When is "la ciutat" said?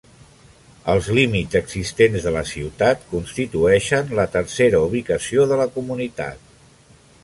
2.37-3.05